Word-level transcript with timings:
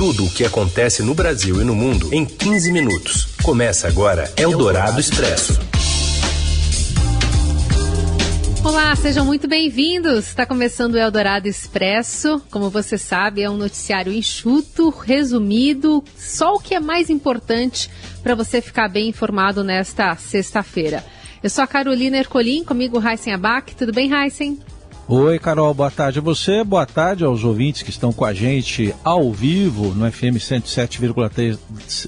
Tudo 0.00 0.24
o 0.24 0.30
que 0.30 0.46
acontece 0.46 1.02
no 1.02 1.14
Brasil 1.14 1.60
e 1.60 1.64
no 1.64 1.74
mundo 1.74 2.08
em 2.10 2.24
15 2.24 2.72
minutos. 2.72 3.34
Começa 3.42 3.86
agora 3.86 4.32
Eldorado 4.34 4.98
Expresso. 4.98 5.60
Olá, 8.64 8.96
sejam 8.96 9.26
muito 9.26 9.46
bem-vindos. 9.46 10.28
Está 10.28 10.46
começando 10.46 10.94
o 10.94 10.98
Eldorado 10.98 11.48
Expresso. 11.48 12.40
Como 12.50 12.70
você 12.70 12.96
sabe, 12.96 13.42
é 13.42 13.50
um 13.50 13.58
noticiário 13.58 14.10
enxuto, 14.10 14.88
resumido, 14.88 16.02
só 16.16 16.54
o 16.54 16.58
que 16.58 16.74
é 16.74 16.80
mais 16.80 17.10
importante 17.10 17.90
para 18.22 18.34
você 18.34 18.62
ficar 18.62 18.88
bem 18.88 19.10
informado 19.10 19.62
nesta 19.62 20.16
sexta-feira. 20.16 21.04
Eu 21.42 21.50
sou 21.50 21.62
a 21.62 21.66
Carolina 21.66 22.16
Ercolim, 22.16 22.64
comigo 22.64 23.06
Heisen 23.06 23.34
Abac. 23.34 23.76
Tudo 23.76 23.92
bem, 23.92 24.10
Heisen? 24.14 24.60
Oi, 25.12 25.40
Carol, 25.40 25.74
boa 25.74 25.90
tarde 25.90 26.20
a 26.20 26.22
você, 26.22 26.62
boa 26.62 26.86
tarde 26.86 27.24
aos 27.24 27.42
ouvintes 27.42 27.82
que 27.82 27.90
estão 27.90 28.12
com 28.12 28.24
a 28.24 28.32
gente 28.32 28.94
ao 29.02 29.32
vivo 29.32 29.92
no 29.92 30.08
FM 30.08 30.38
107,3 30.38 31.58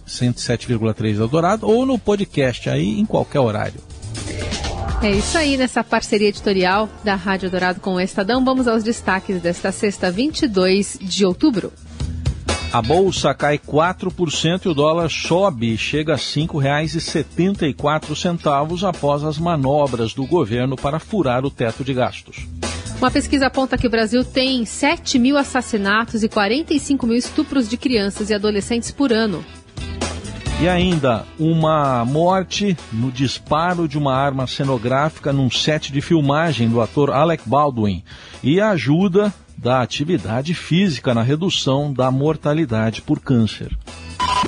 107,3 0.07 1.19
Eldorado 1.19 1.67
ou 1.67 1.85
no 1.85 1.99
podcast 1.99 2.71
aí 2.71 3.01
em 3.01 3.05
qualquer 3.05 3.41
horário. 3.41 3.81
É 5.03 5.11
isso 5.11 5.37
aí, 5.37 5.57
nessa 5.57 5.83
parceria 5.83 6.29
editorial 6.29 6.89
da 7.03 7.17
Rádio 7.17 7.51
Dourado 7.51 7.81
com 7.81 7.95
o 7.95 8.01
Estadão. 8.01 8.45
Vamos 8.45 8.69
aos 8.69 8.85
destaques 8.85 9.43
desta 9.43 9.73
sexta, 9.73 10.09
22 10.09 10.97
de 11.03 11.27
outubro. 11.27 11.73
A 12.73 12.81
bolsa 12.81 13.35
cai 13.35 13.59
4% 13.59 14.65
e 14.65 14.69
o 14.69 14.75
dólar 14.75 15.11
sobe 15.11 15.75
e 15.75 15.77
chega 15.77 16.13
a 16.13 16.17
R$ 16.17 16.23
5,74 16.23 18.89
após 18.89 19.25
as 19.25 19.39
manobras 19.39 20.15
do 20.15 20.25
governo 20.25 20.77
para 20.77 21.01
furar 21.01 21.45
o 21.45 21.51
teto 21.51 21.83
de 21.83 21.93
gastos. 21.93 22.47
Uma 23.03 23.11
pesquisa 23.11 23.49
aponta 23.49 23.77
que 23.77 23.85
o 23.85 23.91
Brasil 23.91 24.25
tem 24.25 24.65
7 24.65 25.19
mil 25.19 25.37
assassinatos 25.37 26.23
e 26.23 26.29
45 26.29 27.05
mil 27.05 27.17
estupros 27.17 27.69
de 27.69 27.77
crianças 27.77 28.31
e 28.31 28.35
adolescentes 28.35 28.93
por 28.93 29.13
ano. 29.13 29.45
E 30.61 30.69
ainda 30.69 31.25
uma 31.37 32.05
morte 32.05 32.77
no 32.93 33.11
disparo 33.11 33.89
de 33.89 33.99
uma 33.99 34.15
arma 34.15 34.47
cenográfica 34.47 35.33
num 35.33 35.51
set 35.51 35.91
de 35.91 36.01
filmagem 36.01 36.69
do 36.69 36.81
ator 36.81 37.11
Alec 37.11 37.43
Baldwin 37.45 38.05
e 38.41 38.61
a 38.61 38.71
ajuda 38.71 39.35
da 39.59 39.83
atividade 39.83 40.55
física 40.55 41.13
na 41.13 41.25
redução 41.25 41.93
da 41.93 42.09
mortalidade 42.09 43.03
por 43.03 43.19
câncer. 43.19 43.77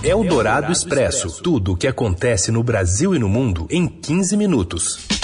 É 0.00 0.14
o 0.14 0.22
Dourado 0.22 0.70
Expresso. 0.70 1.42
Tudo 1.42 1.72
o 1.72 1.76
que 1.76 1.88
acontece 1.88 2.52
no 2.52 2.62
Brasil 2.62 3.16
e 3.16 3.18
no 3.18 3.28
mundo 3.28 3.66
em 3.68 3.88
15 3.88 4.36
minutos. 4.36 5.23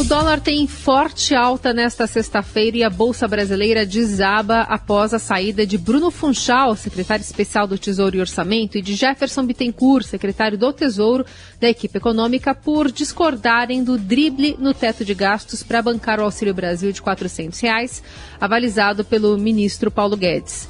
O 0.00 0.04
dólar 0.04 0.40
tem 0.40 0.66
forte 0.66 1.34
alta 1.34 1.74
nesta 1.74 2.06
sexta-feira 2.06 2.78
e 2.78 2.82
a 2.82 2.88
Bolsa 2.88 3.28
Brasileira 3.28 3.84
desaba 3.84 4.62
após 4.62 5.12
a 5.12 5.18
saída 5.18 5.66
de 5.66 5.76
Bruno 5.76 6.10
Funchal, 6.10 6.74
secretário 6.74 7.22
especial 7.22 7.66
do 7.66 7.76
Tesouro 7.76 8.16
e 8.16 8.20
Orçamento, 8.20 8.78
e 8.78 8.82
de 8.82 8.94
Jefferson 8.94 9.44
Bittencourt, 9.44 10.06
secretário 10.06 10.56
do 10.56 10.72
Tesouro 10.72 11.26
da 11.60 11.68
equipe 11.68 11.98
econômica, 11.98 12.54
por 12.54 12.90
discordarem 12.90 13.84
do 13.84 13.98
drible 13.98 14.56
no 14.58 14.72
teto 14.72 15.04
de 15.04 15.12
gastos 15.12 15.62
para 15.62 15.82
bancar 15.82 16.18
o 16.18 16.24
Auxílio 16.24 16.54
Brasil 16.54 16.92
de 16.92 17.02
400 17.02 17.60
reais, 17.60 18.02
avalizado 18.40 19.04
pelo 19.04 19.36
ministro 19.36 19.90
Paulo 19.90 20.16
Guedes. 20.16 20.66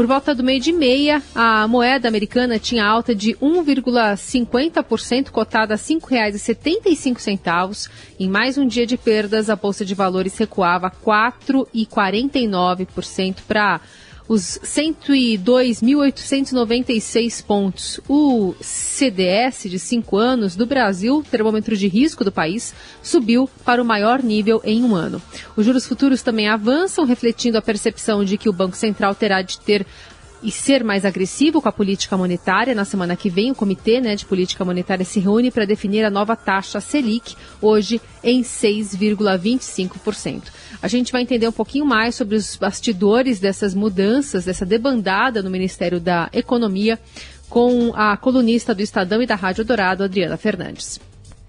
Por 0.00 0.06
volta 0.06 0.34
do 0.34 0.42
meio 0.42 0.58
de 0.58 0.72
meia, 0.72 1.22
a 1.34 1.68
moeda 1.68 2.08
americana 2.08 2.58
tinha 2.58 2.86
alta 2.86 3.14
de 3.14 3.34
1,50%, 3.34 5.28
cotada 5.28 5.74
a 5.74 5.76
R$ 5.76 5.82
5,75. 5.82 7.90
Em 8.18 8.26
mais 8.26 8.56
um 8.56 8.66
dia 8.66 8.86
de 8.86 8.96
perdas, 8.96 9.50
a 9.50 9.56
Bolsa 9.56 9.84
de 9.84 9.94
Valores 9.94 10.38
recuava 10.38 10.90
4,49% 10.90 13.40
para 13.46 13.78
os 14.30 14.58
102.896 14.62 17.44
pontos. 17.44 18.00
O 18.08 18.54
CDS 18.60 19.64
de 19.64 19.76
5 19.76 20.16
anos 20.16 20.54
do 20.54 20.64
Brasil, 20.64 21.24
termômetro 21.28 21.76
de 21.76 21.88
risco 21.88 22.22
do 22.22 22.30
país, 22.30 22.72
subiu 23.02 23.50
para 23.64 23.82
o 23.82 23.84
maior 23.84 24.22
nível 24.22 24.60
em 24.62 24.84
um 24.84 24.94
ano. 24.94 25.20
Os 25.56 25.66
juros 25.66 25.84
futuros 25.84 26.22
também 26.22 26.48
avançam, 26.48 27.04
refletindo 27.04 27.58
a 27.58 27.62
percepção 27.62 28.24
de 28.24 28.38
que 28.38 28.48
o 28.48 28.52
Banco 28.52 28.76
Central 28.76 29.16
terá 29.16 29.42
de 29.42 29.58
ter 29.58 29.84
e 30.42 30.50
ser 30.50 30.82
mais 30.82 31.04
agressivo 31.04 31.60
com 31.60 31.68
a 31.68 31.72
política 31.72 32.16
monetária. 32.16 32.74
Na 32.74 32.84
semana 32.84 33.14
que 33.16 33.28
vem, 33.28 33.50
o 33.50 33.54
Comitê 33.54 34.00
né, 34.00 34.16
de 34.16 34.24
Política 34.24 34.64
Monetária 34.64 35.04
se 35.04 35.20
reúne 35.20 35.50
para 35.50 35.66
definir 35.66 36.02
a 36.04 36.10
nova 36.10 36.34
taxa 36.36 36.80
Selic, 36.80 37.36
hoje 37.60 38.00
em 38.22 38.40
6,25%. 38.42 40.44
A 40.82 40.88
gente 40.88 41.12
vai 41.12 41.20
entender 41.22 41.46
um 41.48 41.52
pouquinho 41.52 41.84
mais 41.84 42.14
sobre 42.14 42.36
os 42.36 42.56
bastidores 42.56 43.38
dessas 43.40 43.74
mudanças, 43.74 44.46
dessa 44.46 44.64
debandada 44.64 45.42
no 45.42 45.50
Ministério 45.50 46.00
da 46.00 46.30
Economia, 46.32 46.98
com 47.48 47.92
a 47.94 48.16
colunista 48.16 48.74
do 48.74 48.80
Estadão 48.80 49.20
e 49.20 49.26
da 49.26 49.34
Rádio 49.34 49.64
Dourado, 49.64 50.04
Adriana 50.04 50.36
Fernandes. 50.36 51.00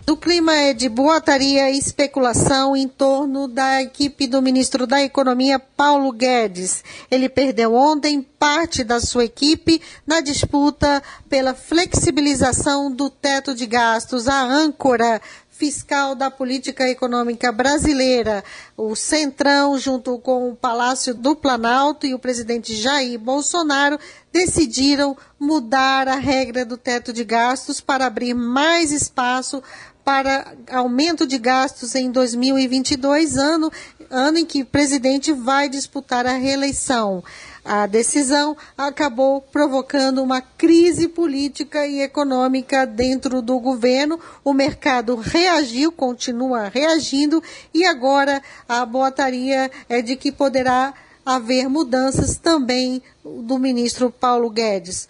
O 0.10 0.18
clima 0.18 0.56
é 0.56 0.74
de 0.74 0.90
boataria 0.90 1.70
e 1.70 1.78
especulação 1.78 2.76
em 2.76 2.88
torno 2.88 3.48
da 3.48 3.82
equipe 3.82 4.28
do 4.28 4.42
ministro 4.42 4.88
da 4.88 5.02
Economia, 5.02 5.60
Paulo 5.60 6.12
Guedes. 6.12 6.84
Ele 7.10 7.30
perdeu 7.30 7.76
ontem 7.76 8.22
parte 8.22 8.84
da 8.84 9.00
sua 9.00 9.26
equipe 9.26 9.80
na 10.06 10.20
disputa 10.20 11.04
pela 11.30 11.54
flexibilização 11.54 12.92
do 12.92 13.10
teto 13.12 13.54
de 13.54 13.68
gastos, 13.68 14.28
a 14.28 14.42
âncora 14.42 15.22
fiscal 15.62 16.16
da 16.16 16.32
política 16.32 16.90
econômica 16.90 17.52
brasileira. 17.52 18.44
O 18.76 18.96
Centrão, 18.96 19.78
junto 19.78 20.18
com 20.18 20.50
o 20.50 20.56
Palácio 20.56 21.14
do 21.14 21.36
Planalto 21.36 22.08
e 22.08 22.16
o 22.16 22.20
presidente 22.20 22.74
Jair 22.74 23.20
Bolsonaro, 23.20 24.00
decidiram 24.34 25.16
mudar 25.40 26.08
a 26.08 26.16
regra 26.16 26.66
do 26.66 26.78
teto 26.78 27.14
de 27.14 27.24
gastos 27.24 27.80
para 27.80 28.08
abrir 28.08 28.34
mais 28.34 28.92
espaço 28.92 29.62
para 30.04 30.54
aumento 30.70 31.26
de 31.28 31.38
gastos 31.38 31.96
em 31.96 32.12
2022, 32.12 33.38
ano, 33.38 33.72
ano 34.10 34.40
em 34.40 34.46
que 34.46 34.62
o 34.62 34.66
presidente 34.66 35.32
vai 35.32 35.70
disputar 35.70 36.26
a 36.26 36.34
reeleição. 36.34 37.24
A 37.64 37.86
decisão 37.86 38.58
acabou 38.76 39.42
provocando 39.42 40.24
uma 40.24 40.42
crise 40.42 41.08
política 41.08 41.86
e 41.86 42.02
econômica 42.02 42.86
dentro 42.86 43.42
do 43.42 43.60
governo. 43.60 44.20
O 44.44 44.52
mercado 44.52 45.16
reagiu, 45.16 45.92
continua 45.92 46.70
reagindo, 46.70 47.42
e 47.74 47.86
agora 47.86 48.42
a 48.68 48.84
boataria 48.86 49.70
é 49.88 50.02
de 50.02 50.16
que 50.16 50.32
poderá 50.32 50.94
haver 51.24 51.70
mudanças 51.70 52.38
também 52.38 53.02
do 53.24 53.60
ministro 53.60 54.10
Paulo 54.10 54.50
Guedes 54.50 55.08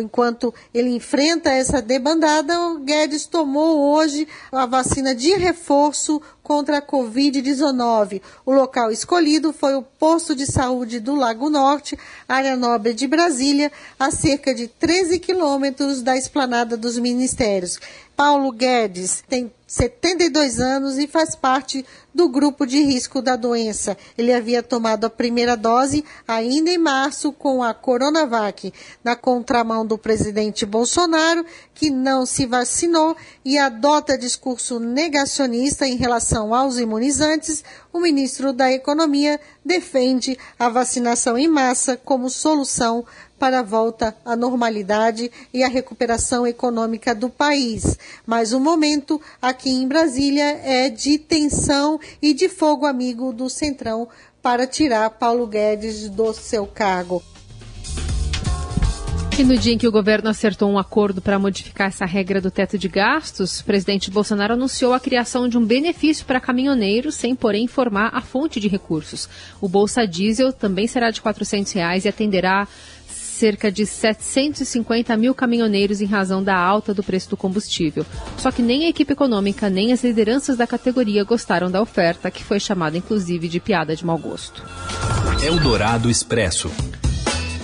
enquanto 0.00 0.54
ele 0.72 0.90
enfrenta 0.90 1.50
essa 1.50 1.80
debandada, 1.80 2.58
o 2.68 2.78
Guedes 2.80 3.26
tomou 3.26 3.94
hoje 3.94 4.26
a 4.50 4.66
vacina 4.66 5.14
de 5.14 5.34
reforço 5.34 6.20
contra 6.42 6.78
a 6.78 6.82
Covid-19. 6.82 8.20
O 8.44 8.52
local 8.52 8.90
escolhido 8.90 9.52
foi 9.52 9.74
o 9.74 9.82
posto 9.82 10.34
de 10.34 10.46
saúde 10.46 11.00
do 11.00 11.14
Lago 11.14 11.48
Norte, 11.48 11.98
área 12.28 12.56
nobre 12.56 12.92
de 12.92 13.06
Brasília, 13.06 13.70
a 13.98 14.10
cerca 14.10 14.54
de 14.54 14.68
13 14.68 15.18
quilômetros 15.18 16.02
da 16.02 16.16
esplanada 16.16 16.76
dos 16.76 16.98
ministérios. 16.98 17.78
Paulo 18.16 18.52
Guedes 18.52 19.24
tem 19.28 19.52
72 19.66 20.60
anos 20.60 20.98
e 20.98 21.06
faz 21.06 21.34
parte 21.34 21.84
do 22.14 22.28
grupo 22.28 22.66
de 22.66 22.82
risco 22.82 23.22
da 23.22 23.36
doença. 23.36 23.96
Ele 24.16 24.32
havia 24.32 24.62
tomado 24.62 25.04
a 25.04 25.10
primeira 25.10 25.56
dose 25.56 26.04
ainda 26.26 26.70
em 26.70 26.78
março 26.78 27.32
com 27.32 27.62
a 27.62 27.72
Coronavac, 27.72 28.72
na 29.02 29.16
contramão 29.16 29.86
do 29.86 29.96
presidente 29.96 30.66
Bolsonaro, 30.66 31.44
que 31.74 31.90
não 31.90 32.26
se 32.26 32.46
vacinou 32.46 33.16
e 33.44 33.58
adota 33.58 34.18
discurso 34.18 34.78
negacionista 34.78 35.86
em 35.86 35.96
relação 35.96 36.54
aos 36.54 36.78
imunizantes. 36.78 37.64
O 37.92 38.00
ministro 38.00 38.52
da 38.52 38.70
Economia 38.72 39.40
defende 39.64 40.38
a 40.58 40.68
vacinação 40.68 41.38
em 41.38 41.48
massa 41.48 41.96
como 41.96 42.28
solução 42.30 43.04
para 43.42 43.58
a 43.58 43.62
volta 43.62 44.16
à 44.24 44.36
normalidade 44.36 45.28
e 45.52 45.64
a 45.64 45.68
recuperação 45.68 46.46
econômica 46.46 47.12
do 47.12 47.28
país. 47.28 47.98
Mas 48.24 48.52
o 48.52 48.60
momento 48.60 49.20
aqui 49.42 49.68
em 49.68 49.88
Brasília 49.88 50.60
é 50.62 50.88
de 50.88 51.18
tensão 51.18 51.98
e 52.20 52.34
de 52.34 52.48
fogo 52.48 52.86
amigo 52.86 53.32
do 53.32 53.48
Centrão 53.48 54.08
para 54.42 54.66
tirar 54.66 55.08
Paulo 55.10 55.46
Guedes 55.46 56.08
do 56.08 56.32
seu 56.32 56.66
cargo. 56.66 57.22
E 59.38 59.44
no 59.44 59.56
dia 59.56 59.72
em 59.72 59.78
que 59.78 59.88
o 59.88 59.92
governo 59.92 60.28
acertou 60.28 60.70
um 60.70 60.78
acordo 60.78 61.22
para 61.22 61.38
modificar 61.38 61.88
essa 61.88 62.04
regra 62.04 62.38
do 62.38 62.50
teto 62.50 62.76
de 62.76 62.86
gastos, 62.86 63.60
o 63.60 63.64
presidente 63.64 64.10
Bolsonaro 64.10 64.52
anunciou 64.52 64.92
a 64.92 65.00
criação 65.00 65.48
de 65.48 65.56
um 65.56 65.64
benefício 65.64 66.26
para 66.26 66.38
caminhoneiros, 66.38 67.14
sem 67.14 67.34
porém 67.34 67.64
informar 67.64 68.10
a 68.12 68.20
fonte 68.20 68.60
de 68.60 68.68
recursos. 68.68 69.28
O 69.58 69.68
Bolsa 69.68 70.06
Diesel 70.06 70.52
também 70.52 70.86
será 70.86 71.10
de 71.10 71.22
400 71.22 71.72
reais 71.72 72.04
e 72.04 72.08
atenderá 72.08 72.68
cerca 73.32 73.72
de 73.72 73.84
750 73.84 75.16
mil 75.16 75.34
caminhoneiros 75.34 76.00
em 76.00 76.06
razão 76.06 76.42
da 76.42 76.56
alta 76.56 76.94
do 76.94 77.02
preço 77.02 77.30
do 77.30 77.36
combustível. 77.36 78.04
Só 78.36 78.50
que 78.50 78.62
nem 78.62 78.84
a 78.84 78.88
equipe 78.88 79.12
econômica 79.12 79.68
nem 79.68 79.92
as 79.92 80.04
lideranças 80.04 80.56
da 80.56 80.66
categoria 80.66 81.24
gostaram 81.24 81.70
da 81.70 81.80
oferta, 81.80 82.30
que 82.30 82.44
foi 82.44 82.60
chamada 82.60 82.96
inclusive 82.96 83.48
de 83.48 83.58
piada 83.58 83.96
de 83.96 84.04
mau 84.04 84.18
gosto. 84.18 84.62
Eldorado 85.42 86.08
Expresso. 86.08 86.70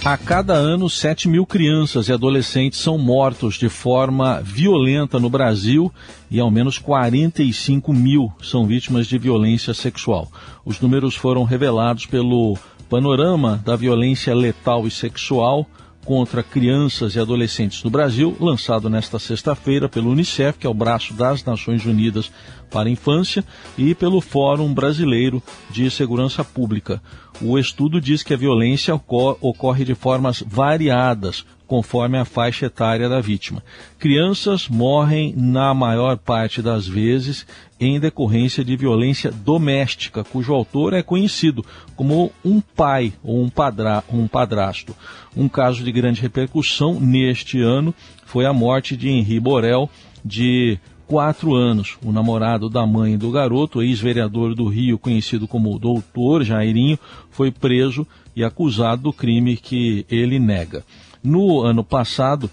A 0.04 0.16
cada 0.16 0.54
ano, 0.54 0.88
7 0.88 1.28
mil 1.28 1.44
crianças 1.44 2.08
e 2.08 2.12
adolescentes 2.12 2.78
são 2.78 2.96
mortos 2.96 3.56
de 3.56 3.68
forma 3.68 4.40
violenta 4.40 5.18
no 5.18 5.28
Brasil 5.28 5.92
e 6.30 6.40
ao 6.40 6.50
menos 6.50 6.78
45 6.78 7.92
mil 7.92 8.32
são 8.40 8.66
vítimas 8.66 9.06
de 9.06 9.18
violência 9.18 9.74
sexual. 9.74 10.30
Os 10.64 10.80
números 10.80 11.14
foram 11.14 11.44
revelados 11.44 12.06
pelo 12.06 12.56
Panorama 12.88 13.60
da 13.62 13.76
Violência 13.76 14.34
Letal 14.34 14.86
e 14.86 14.90
Sexual 14.90 15.66
contra 16.06 16.42
crianças 16.42 17.16
e 17.16 17.20
adolescentes 17.20 17.84
no 17.84 17.90
Brasil, 17.90 18.34
lançado 18.40 18.88
nesta 18.88 19.18
sexta-feira 19.18 19.90
pelo 19.90 20.10
Unicef, 20.10 20.58
que 20.58 20.66
é 20.66 20.70
o 20.70 20.74
braço 20.74 21.12
das 21.12 21.44
Nações 21.44 21.84
Unidas 21.84 22.32
para 22.70 22.88
a 22.88 22.90
Infância, 22.92 23.44
e 23.76 23.94
pelo 23.94 24.22
Fórum 24.22 24.72
Brasileiro 24.72 25.42
de 25.70 25.90
Segurança 25.90 26.42
Pública. 26.42 27.02
O 27.42 27.58
estudo 27.58 28.00
diz 28.00 28.22
que 28.22 28.32
a 28.32 28.38
violência 28.38 28.94
ocorre 28.94 29.84
de 29.84 29.94
formas 29.94 30.42
variadas, 30.46 31.44
conforme 31.68 32.18
a 32.18 32.24
faixa 32.24 32.66
etária 32.66 33.08
da 33.08 33.20
vítima. 33.20 33.62
Crianças 33.98 34.68
morrem, 34.68 35.34
na 35.36 35.74
maior 35.74 36.16
parte 36.16 36.62
das 36.62 36.88
vezes, 36.88 37.46
em 37.78 38.00
decorrência 38.00 38.64
de 38.64 38.74
violência 38.74 39.30
doméstica, 39.30 40.24
cujo 40.24 40.54
autor 40.54 40.94
é 40.94 41.02
conhecido 41.02 41.64
como 41.94 42.32
um 42.42 42.60
pai 42.60 43.12
ou 43.22 43.42
um, 43.42 43.50
padra, 43.50 44.02
um 44.10 44.26
padrasto. 44.26 44.96
Um 45.36 45.46
caso 45.46 45.84
de 45.84 45.92
grande 45.92 46.22
repercussão 46.22 46.98
neste 46.98 47.60
ano 47.60 47.94
foi 48.24 48.46
a 48.46 48.52
morte 48.52 48.96
de 48.96 49.10
Henri 49.10 49.38
Borel, 49.38 49.90
de 50.24 50.78
quatro 51.06 51.54
anos. 51.54 51.98
O 52.02 52.10
namorado 52.10 52.70
da 52.70 52.86
mãe 52.86 53.16
do 53.18 53.30
garoto, 53.30 53.82
ex-vereador 53.82 54.54
do 54.54 54.66
Rio, 54.68 54.98
conhecido 54.98 55.46
como 55.46 55.78
Doutor 55.78 56.42
Jairinho, 56.44 56.98
foi 57.30 57.50
preso 57.50 58.06
e 58.34 58.42
acusado 58.42 59.02
do 59.02 59.12
crime 59.12 59.56
que 59.56 60.06
ele 60.10 60.38
nega. 60.38 60.82
No 61.22 61.60
ano 61.60 61.82
passado, 61.82 62.50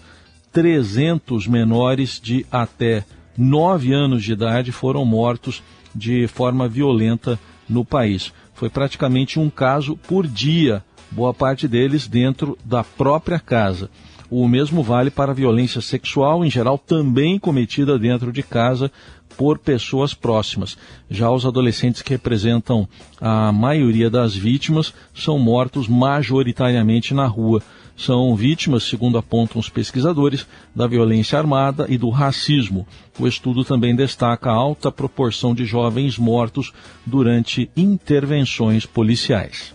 300 0.52 1.46
menores 1.46 2.20
de 2.22 2.46
até 2.50 3.04
9 3.36 3.92
anos 3.92 4.24
de 4.24 4.32
idade 4.32 4.72
foram 4.72 5.04
mortos 5.04 5.62
de 5.94 6.26
forma 6.26 6.68
violenta 6.68 7.38
no 7.68 7.84
país. 7.84 8.32
Foi 8.54 8.70
praticamente 8.70 9.38
um 9.38 9.50
caso 9.50 9.96
por 9.96 10.26
dia, 10.26 10.82
boa 11.10 11.34
parte 11.34 11.68
deles 11.68 12.06
dentro 12.06 12.56
da 12.64 12.82
própria 12.82 13.38
casa. 13.38 13.90
O 14.30 14.48
mesmo 14.48 14.82
vale 14.82 15.10
para 15.10 15.30
a 15.30 15.34
violência 15.34 15.80
sexual, 15.80 16.44
em 16.44 16.50
geral 16.50 16.78
também 16.78 17.38
cometida 17.38 17.98
dentro 17.98 18.32
de 18.32 18.42
casa 18.42 18.90
por 19.36 19.58
pessoas 19.58 20.14
próximas. 20.14 20.76
Já 21.10 21.30
os 21.30 21.46
adolescentes 21.46 22.02
que 22.02 22.10
representam 22.10 22.88
a 23.20 23.52
maioria 23.52 24.10
das 24.10 24.34
vítimas 24.34 24.92
são 25.14 25.38
mortos 25.38 25.88
majoritariamente 25.88 27.14
na 27.14 27.26
rua 27.26 27.62
são 27.96 28.36
vítimas, 28.36 28.84
segundo 28.84 29.16
apontam 29.16 29.58
os 29.58 29.70
pesquisadores, 29.70 30.46
da 30.74 30.86
violência 30.86 31.38
armada 31.38 31.86
e 31.88 31.96
do 31.96 32.10
racismo. 32.10 32.86
O 33.18 33.26
estudo 33.26 33.64
também 33.64 33.96
destaca 33.96 34.50
a 34.50 34.54
alta 34.54 34.92
proporção 34.92 35.54
de 35.54 35.64
jovens 35.64 36.18
mortos 36.18 36.72
durante 37.06 37.70
intervenções 37.74 38.84
policiais. 38.84 39.74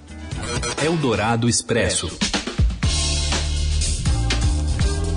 Eldorado 0.83 1.49
Expresso. 1.49 2.30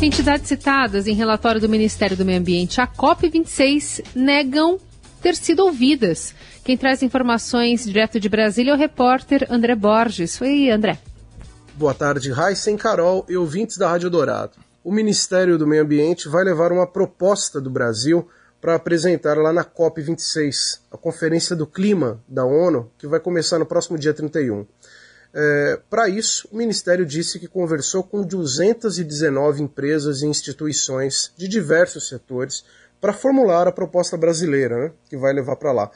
Entidades 0.02 0.48
citadas 0.48 1.06
em 1.06 1.14
relatório 1.14 1.60
do 1.60 1.68
Ministério 1.68 2.16
do 2.16 2.24
Meio 2.24 2.38
Ambiente, 2.38 2.80
a 2.80 2.86
COP26, 2.86 4.04
negam 4.14 4.78
ter 5.22 5.34
sido 5.34 5.64
ouvidas. 5.64 6.34
Quem 6.62 6.76
traz 6.76 7.02
informações 7.02 7.84
direto 7.84 8.20
de 8.20 8.28
Brasília 8.28 8.72
é 8.72 8.74
o 8.74 8.78
repórter 8.78 9.46
André 9.50 9.74
Borges. 9.74 10.38
Oi, 10.40 10.70
André. 10.70 10.98
Boa 11.74 11.94
tarde, 11.94 12.30
Raíssen, 12.30 12.76
Carol 12.76 13.24
e 13.28 13.36
ouvintes 13.36 13.78
da 13.78 13.88
Rádio 13.88 14.10
Dourado. 14.10 14.52
O 14.82 14.92
Ministério 14.92 15.56
do 15.56 15.66
Meio 15.66 15.82
Ambiente 15.82 16.28
vai 16.28 16.44
levar 16.44 16.70
uma 16.70 16.86
proposta 16.86 17.58
do 17.60 17.70
Brasil 17.70 18.28
para 18.60 18.74
apresentar 18.76 19.36
lá 19.36 19.52
na 19.52 19.64
COP26, 19.64 20.80
a 20.90 20.96
Conferência 20.96 21.54
do 21.54 21.66
Clima 21.66 22.22
da 22.26 22.44
ONU, 22.44 22.90
que 22.98 23.06
vai 23.06 23.20
começar 23.20 23.58
no 23.58 23.66
próximo 23.66 23.98
dia 23.98 24.14
31. 24.14 24.66
É, 25.36 25.80
para 25.90 26.08
isso, 26.08 26.48
o 26.52 26.56
Ministério 26.56 27.04
disse 27.04 27.40
que 27.40 27.48
conversou 27.48 28.04
com 28.04 28.22
219 28.22 29.64
empresas 29.64 30.22
e 30.22 30.26
instituições 30.26 31.32
de 31.36 31.48
diversos 31.48 32.08
setores 32.08 32.64
para 33.00 33.12
formular 33.12 33.66
a 33.66 33.72
proposta 33.72 34.16
brasileira, 34.16 34.78
né, 34.78 34.92
que 35.10 35.16
vai 35.16 35.32
levar 35.32 35.56
para 35.56 35.72
lá. 35.72 35.90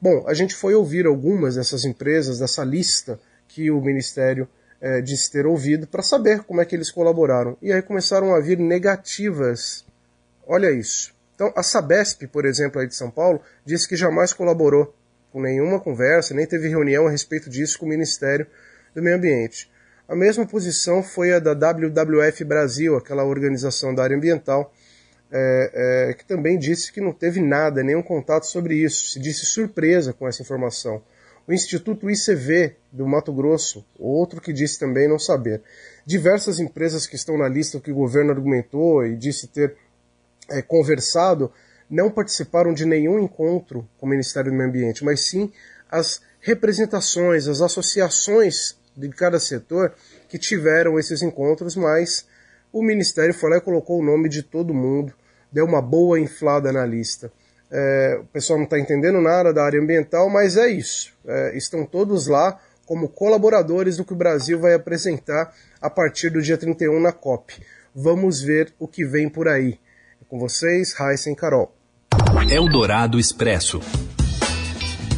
Bom, 0.00 0.24
a 0.26 0.32
gente 0.32 0.54
foi 0.54 0.74
ouvir 0.74 1.04
algumas 1.04 1.56
dessas 1.56 1.84
empresas, 1.84 2.38
dessa 2.38 2.64
lista 2.64 3.20
que 3.46 3.70
o 3.70 3.80
Ministério 3.80 4.48
é, 4.80 5.02
disse 5.02 5.30
ter 5.30 5.44
ouvido 5.44 5.86
para 5.86 6.02
saber 6.02 6.44
como 6.44 6.60
é 6.60 6.64
que 6.64 6.74
eles 6.74 6.90
colaboraram. 6.90 7.58
E 7.60 7.70
aí 7.70 7.82
começaram 7.82 8.34
a 8.34 8.40
vir 8.40 8.58
negativas. 8.58 9.84
Olha 10.46 10.70
isso. 10.70 11.12
Então, 11.34 11.52
a 11.54 11.62
Sabesp, 11.62 12.26
por 12.28 12.46
exemplo, 12.46 12.80
aí 12.80 12.86
de 12.86 12.94
São 12.94 13.10
Paulo, 13.10 13.40
disse 13.66 13.86
que 13.86 13.96
jamais 13.96 14.32
colaborou 14.32 14.94
com 15.30 15.42
nenhuma 15.42 15.78
conversa, 15.78 16.32
nem 16.32 16.46
teve 16.46 16.68
reunião 16.68 17.06
a 17.06 17.10
respeito 17.10 17.50
disso 17.50 17.78
com 17.78 17.84
o 17.84 17.88
Ministério 17.88 18.46
do 18.98 19.04
Meio 19.04 19.16
Ambiente. 19.16 19.70
A 20.08 20.16
mesma 20.16 20.46
posição 20.46 21.02
foi 21.02 21.32
a 21.32 21.38
da 21.38 21.52
WWF 21.52 22.44
Brasil, 22.44 22.96
aquela 22.96 23.24
organização 23.24 23.94
da 23.94 24.02
área 24.02 24.16
ambiental, 24.16 24.72
é, 25.30 26.08
é, 26.10 26.14
que 26.14 26.24
também 26.24 26.58
disse 26.58 26.92
que 26.92 27.00
não 27.00 27.12
teve 27.12 27.40
nada, 27.40 27.82
nenhum 27.82 28.02
contato 28.02 28.46
sobre 28.46 28.74
isso, 28.74 29.12
se 29.12 29.20
disse 29.20 29.44
surpresa 29.44 30.12
com 30.12 30.26
essa 30.26 30.42
informação 30.42 31.02
o 31.48 31.52
Instituto 31.52 32.10
ICV 32.10 32.76
do 32.92 33.08
Mato 33.08 33.32
Grosso, 33.32 33.82
outro 33.98 34.38
que 34.38 34.52
disse 34.52 34.78
também 34.78 35.08
não 35.08 35.18
saber. 35.18 35.62
Diversas 36.04 36.60
empresas 36.60 37.06
que 37.06 37.16
estão 37.16 37.38
na 37.38 37.48
lista 37.48 37.80
que 37.80 37.90
o 37.90 37.94
governo 37.94 38.32
argumentou 38.32 39.02
e 39.06 39.16
disse 39.16 39.48
ter 39.48 39.74
é, 40.50 40.60
conversado 40.60 41.50
não 41.88 42.10
participaram 42.10 42.74
de 42.74 42.84
nenhum 42.84 43.18
encontro 43.18 43.88
com 43.96 44.04
o 44.04 44.08
Ministério 44.10 44.50
do 44.50 44.56
Meio 44.58 44.68
Ambiente, 44.68 45.02
mas 45.02 45.26
sim 45.26 45.50
as 45.90 46.20
representações, 46.38 47.48
as 47.48 47.62
associações 47.62 48.77
de 48.98 49.08
cada 49.10 49.38
setor 49.38 49.94
que 50.28 50.38
tiveram 50.38 50.98
esses 50.98 51.22
encontros, 51.22 51.76
mas 51.76 52.26
o 52.72 52.82
Ministério 52.82 53.32
foi 53.32 53.50
lá 53.50 53.56
e 53.58 53.60
colocou 53.60 54.00
o 54.00 54.04
nome 54.04 54.28
de 54.28 54.42
todo 54.42 54.74
mundo, 54.74 55.12
deu 55.52 55.64
uma 55.64 55.80
boa 55.80 56.18
inflada 56.18 56.72
na 56.72 56.84
lista. 56.84 57.30
É, 57.70 58.18
o 58.20 58.24
pessoal 58.26 58.58
não 58.58 58.64
está 58.64 58.78
entendendo 58.78 59.20
nada 59.20 59.52
da 59.52 59.64
área 59.64 59.80
ambiental, 59.80 60.28
mas 60.28 60.56
é 60.56 60.68
isso. 60.68 61.12
É, 61.26 61.56
estão 61.56 61.84
todos 61.86 62.26
lá 62.26 62.58
como 62.84 63.08
colaboradores 63.08 63.98
do 63.98 64.04
que 64.04 64.14
o 64.14 64.16
Brasil 64.16 64.58
vai 64.58 64.74
apresentar 64.74 65.54
a 65.80 65.90
partir 65.90 66.30
do 66.30 66.40
dia 66.40 66.56
31 66.56 66.98
na 66.98 67.12
COP. 67.12 67.62
Vamos 67.94 68.40
ver 68.40 68.72
o 68.78 68.88
que 68.88 69.04
vem 69.04 69.28
por 69.28 69.46
aí. 69.46 69.78
É 70.20 70.24
com 70.28 70.38
vocês, 70.38 70.94
Heisen 70.98 71.34
Carol. 71.34 71.74
Eldorado 72.50 73.18
Expresso. 73.18 73.80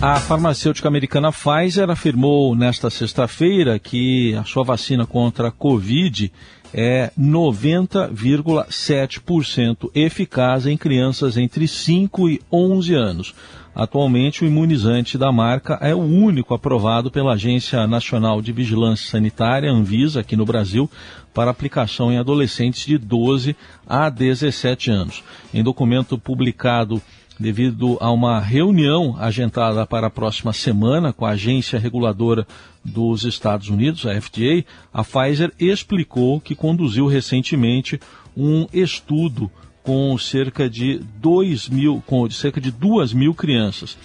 A 0.03 0.17
farmacêutica 0.17 0.89
americana 0.89 1.31
Pfizer 1.31 1.91
afirmou 1.91 2.57
nesta 2.57 2.89
sexta-feira 2.89 3.79
que 3.79 4.35
a 4.35 4.45
sua 4.45 4.65
vacina 4.65 5.05
contra 5.05 5.49
a 5.49 5.51
Covid 5.51 6.33
é 6.73 7.13
90,7% 7.21 9.91
eficaz 9.95 10.67
em 10.67 10.79
crianças 10.79 11.37
entre 11.37 11.69
5 11.69 12.31
e 12.31 12.41
11 12.51 12.95
anos. 12.95 13.35
Atualmente, 13.75 14.43
o 14.43 14.47
imunizante 14.47 15.19
da 15.19 15.31
marca 15.31 15.77
é 15.83 15.95
o 15.95 15.99
único 15.99 16.55
aprovado 16.55 17.11
pela 17.11 17.35
Agência 17.35 17.87
Nacional 17.87 18.41
de 18.41 18.53
Vigilância 18.53 19.11
Sanitária, 19.11 19.71
Anvisa, 19.71 20.21
aqui 20.21 20.35
no 20.35 20.47
Brasil, 20.47 20.91
para 21.35 21.51
aplicação 21.51 22.11
em 22.11 22.17
adolescentes 22.17 22.87
de 22.87 22.97
12 22.97 23.55
a 23.87 24.09
17 24.09 24.91
anos. 24.91 25.23
Em 25.53 25.63
documento 25.63 26.17
publicado 26.17 27.03
devido 27.41 27.97
a 28.01 28.13
uma 28.13 28.39
reunião 28.39 29.17
agendada 29.19 29.87
para 29.87 30.09
a 30.09 30.11
próxima 30.11 30.53
semana 30.53 31.11
com 31.11 31.25
a 31.25 31.31
agência 31.31 31.79
reguladora 31.79 32.47
dos 32.85 33.25
Estados 33.25 33.71
Unidos, 33.71 34.05
a 34.05 34.21
FDA, 34.21 34.65
a 34.93 35.03
Pfizer 35.03 35.51
explicou 35.59 36.39
que 36.39 36.55
conduziu 36.55 37.07
recentemente 37.07 37.99
um 38.37 38.67
estudo 38.75 39.51
com 39.83 40.17
cerca 40.19 40.69
de 40.69 41.01
2 41.19 41.71
mil, 41.71 42.03
com 42.07 42.29
cerca 42.29 42.61
de 42.61 42.71
2 42.71 43.15
mil 43.15 43.35
crianças 43.35 43.97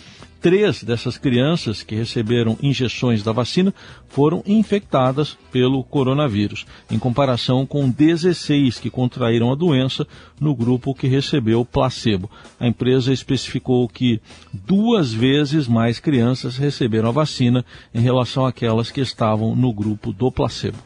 três 0.45 0.83
dessas 0.83 1.17
crianças 1.17 1.81
que 1.81 1.95
receberam 1.95 2.55
injeções 2.61 3.23
da 3.23 3.31
vacina 3.31 3.73
foram 4.07 4.43
infectadas 4.45 5.35
pelo 5.51 5.83
coronavírus, 5.83 6.67
em 6.91 6.99
comparação 6.99 7.65
com 7.65 7.89
16 7.89 8.77
que 8.77 8.91
contraíram 8.91 9.51
a 9.51 9.55
doença 9.55 10.05
no 10.39 10.53
grupo 10.53 10.93
que 10.93 11.07
recebeu 11.07 11.65
placebo. 11.65 12.29
A 12.59 12.67
empresa 12.67 13.11
especificou 13.11 13.87
que 13.89 14.21
duas 14.53 15.11
vezes 15.11 15.67
mais 15.67 15.99
crianças 15.99 16.57
receberam 16.57 17.09
a 17.09 17.11
vacina 17.11 17.65
em 17.91 18.01
relação 18.01 18.45
àquelas 18.45 18.91
que 18.91 19.01
estavam 19.01 19.55
no 19.55 19.73
grupo 19.73 20.13
do 20.13 20.31
placebo. 20.31 20.77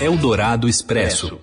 Eldorado 0.00 0.68
Expresso. 0.68 1.40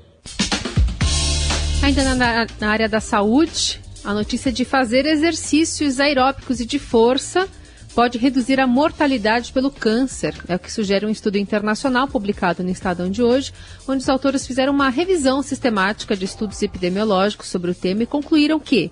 Ainda 1.83 2.15
na, 2.15 2.47
na 2.57 2.69
área 2.69 2.87
da 2.87 3.01
saúde, 3.01 3.81
a 4.03 4.13
notícia 4.13 4.51
de 4.51 4.65
fazer 4.65 5.05
exercícios 5.05 5.99
aeróbicos 5.99 6.59
e 6.59 6.65
de 6.65 6.79
força 6.79 7.47
pode 7.93 8.17
reduzir 8.17 8.59
a 8.59 8.65
mortalidade 8.67 9.51
pelo 9.51 9.69
câncer. 9.69 10.33
É 10.47 10.55
o 10.55 10.59
que 10.59 10.71
sugere 10.71 11.05
um 11.05 11.09
estudo 11.09 11.37
internacional 11.37 12.07
publicado 12.07 12.63
no 12.63 12.69
Estadão 12.69 13.09
de 13.11 13.21
hoje, 13.21 13.51
onde 13.87 14.01
os 14.01 14.09
autores 14.09 14.47
fizeram 14.47 14.73
uma 14.73 14.89
revisão 14.89 15.41
sistemática 15.41 16.15
de 16.15 16.25
estudos 16.25 16.61
epidemiológicos 16.61 17.47
sobre 17.47 17.71
o 17.71 17.75
tema 17.75 18.03
e 18.03 18.07
concluíram 18.07 18.59
que 18.59 18.91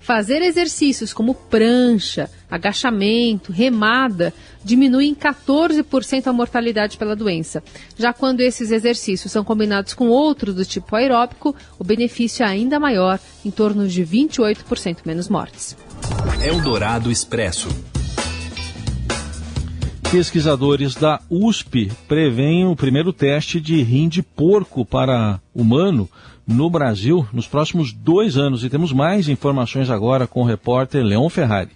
Fazer 0.00 0.42
exercícios 0.42 1.12
como 1.12 1.34
prancha, 1.34 2.28
agachamento, 2.50 3.52
remada, 3.52 4.32
diminui 4.64 5.06
em 5.06 5.14
14% 5.14 6.26
a 6.26 6.32
mortalidade 6.32 6.96
pela 6.96 7.14
doença. 7.14 7.62
Já 7.96 8.12
quando 8.12 8.40
esses 8.40 8.70
exercícios 8.70 9.30
são 9.30 9.44
combinados 9.44 9.94
com 9.94 10.08
outros 10.08 10.54
do 10.54 10.64
tipo 10.64 10.96
aeróbico, 10.96 11.54
o 11.78 11.84
benefício 11.84 12.42
é 12.42 12.48
ainda 12.48 12.80
maior, 12.80 13.20
em 13.44 13.50
torno 13.50 13.86
de 13.86 14.04
28% 14.04 14.98
menos 15.04 15.28
mortes. 15.28 15.76
Eldorado 16.42 17.10
Expresso. 17.10 17.68
Pesquisadores 20.10 20.96
da 20.96 21.20
USP 21.30 21.92
preveem 22.08 22.66
o 22.66 22.74
primeiro 22.74 23.12
teste 23.12 23.60
de 23.60 23.80
rim 23.80 24.08
de 24.08 24.24
porco 24.24 24.84
para 24.84 25.40
humano 25.54 26.10
no 26.44 26.68
Brasil 26.68 27.28
nos 27.32 27.46
próximos 27.46 27.92
dois 27.92 28.36
anos. 28.36 28.64
E 28.64 28.68
temos 28.68 28.92
mais 28.92 29.28
informações 29.28 29.88
agora 29.88 30.26
com 30.26 30.42
o 30.42 30.44
repórter 30.44 31.04
Leon 31.04 31.28
Ferrari. 31.28 31.70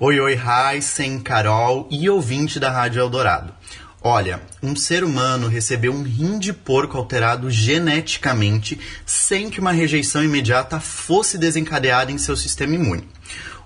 Oi, 0.00 0.18
oi, 0.18 0.36
Heisen, 0.36 1.20
Carol 1.20 1.86
e 1.92 2.10
ouvinte 2.10 2.58
da 2.58 2.72
Rádio 2.72 2.98
Eldorado. 2.98 3.54
Olha, 4.02 4.42
um 4.60 4.74
ser 4.74 5.04
humano 5.04 5.46
recebeu 5.46 5.92
um 5.92 6.02
rim 6.02 6.40
de 6.40 6.52
porco 6.52 6.98
alterado 6.98 7.48
geneticamente 7.52 8.80
sem 9.06 9.48
que 9.48 9.60
uma 9.60 9.70
rejeição 9.70 10.24
imediata 10.24 10.80
fosse 10.80 11.38
desencadeada 11.38 12.10
em 12.10 12.18
seu 12.18 12.36
sistema 12.36 12.74
imune. 12.74 13.08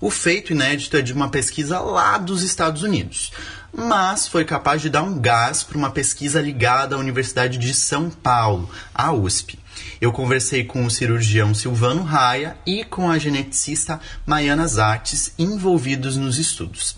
O 0.00 0.11
feito 0.11 0.52
inédito 0.52 0.97
é 0.97 1.02
de 1.02 1.12
uma 1.12 1.28
pesquisa 1.28 1.80
lá 1.80 2.18
dos 2.18 2.45
Estados 2.45 2.85
Unidos, 2.85 3.33
mas 3.78 4.26
foi 4.26 4.44
capaz 4.44 4.82
de 4.82 4.90
dar 4.90 5.02
um 5.02 5.16
gás 5.20 5.62
para 5.62 5.78
uma 5.78 5.90
pesquisa 5.90 6.40
ligada 6.40 6.97
à 6.97 6.99
Universidade 6.99 7.58
de 7.58 7.73
São 7.73 8.11
Paulo, 8.11 8.68
a 8.92 9.12
USP. 9.12 9.56
Eu 10.00 10.11
conversei 10.11 10.64
com 10.64 10.85
o 10.85 10.90
cirurgião 10.90 11.54
Silvano 11.54 12.02
Raia 12.02 12.56
e 12.66 12.82
com 12.82 13.08
a 13.08 13.18
geneticista 13.18 14.00
Maiana 14.26 14.66
Zates 14.66 15.32
envolvidos 15.38 16.16
nos 16.16 16.38
estudos. 16.38 16.97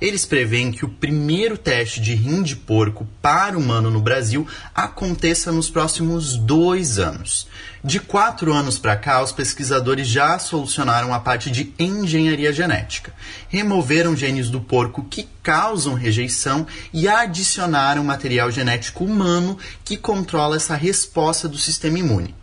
Eles 0.00 0.24
preveem 0.24 0.70
que 0.70 0.84
o 0.84 0.88
primeiro 0.88 1.58
teste 1.58 2.00
de 2.00 2.14
rim 2.14 2.42
de 2.42 2.54
porco 2.54 3.06
para 3.20 3.58
humano 3.58 3.90
no 3.90 4.00
Brasil 4.00 4.46
aconteça 4.72 5.50
nos 5.50 5.68
próximos 5.68 6.36
dois 6.36 6.98
anos. 6.98 7.48
De 7.82 7.98
quatro 7.98 8.52
anos 8.52 8.78
para 8.78 8.94
cá, 8.94 9.22
os 9.22 9.32
pesquisadores 9.32 10.06
já 10.06 10.38
solucionaram 10.38 11.14
a 11.14 11.18
parte 11.18 11.50
de 11.50 11.72
engenharia 11.78 12.52
genética. 12.52 13.10
Removeram 13.48 14.14
genes 14.14 14.50
do 14.50 14.60
porco 14.60 15.06
que 15.08 15.26
causam 15.42 15.94
rejeição 15.94 16.66
e 16.92 17.08
adicionaram 17.08 18.04
material 18.04 18.50
genético 18.50 19.02
humano 19.02 19.56
que 19.82 19.96
controla 19.96 20.56
essa 20.56 20.74
resposta 20.74 21.48
do 21.48 21.56
sistema 21.56 21.98
imune. 21.98 22.34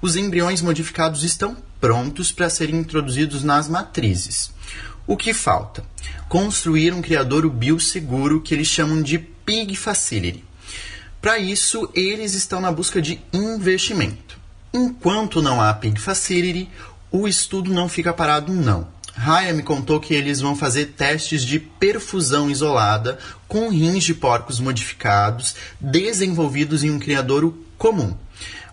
Os 0.00 0.14
embriões 0.14 0.62
modificados 0.62 1.24
estão 1.24 1.56
prontos 1.80 2.30
para 2.30 2.48
serem 2.48 2.76
introduzidos 2.76 3.42
nas 3.42 3.68
matrizes. 3.68 4.52
O 5.08 5.16
que 5.16 5.34
falta? 5.34 5.84
Construir 6.28 6.94
um 6.94 7.02
criadouro 7.02 7.50
bioseguro 7.50 8.40
que 8.40 8.54
eles 8.54 8.68
chamam 8.68 9.02
de 9.02 9.18
Pig 9.18 9.74
Facility. 9.74 10.44
Para 11.20 11.36
isso, 11.36 11.90
eles 11.94 12.34
estão 12.34 12.60
na 12.60 12.70
busca 12.70 13.02
de 13.02 13.20
investimento. 13.32 14.43
Enquanto 14.76 15.40
não 15.40 15.60
há 15.60 15.72
Pig 15.72 16.00
Facility, 16.00 16.68
o 17.08 17.28
estudo 17.28 17.72
não 17.72 17.88
fica 17.88 18.12
parado, 18.12 18.52
não. 18.52 18.88
Raya 19.14 19.54
me 19.54 19.62
contou 19.62 20.00
que 20.00 20.12
eles 20.12 20.40
vão 20.40 20.56
fazer 20.56 20.86
testes 20.96 21.44
de 21.44 21.60
perfusão 21.60 22.50
isolada 22.50 23.16
com 23.46 23.68
rins 23.68 24.02
de 24.02 24.12
porcos 24.12 24.58
modificados 24.58 25.54
desenvolvidos 25.80 26.82
em 26.82 26.90
um 26.90 26.98
criadouro 26.98 27.64
comum. 27.78 28.16